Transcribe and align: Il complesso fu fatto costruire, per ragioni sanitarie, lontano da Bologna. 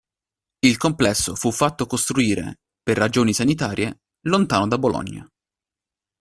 Il 0.61 0.77
complesso 0.77 1.35
fu 1.35 1.51
fatto 1.51 1.85
costruire, 1.85 2.61
per 2.81 2.97
ragioni 2.97 3.33
sanitarie, 3.35 3.99
lontano 4.21 4.67
da 4.67 4.79
Bologna. 4.79 5.31